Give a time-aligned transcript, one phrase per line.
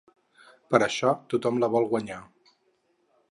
[0.71, 2.19] Per això tothom la vol guanyar.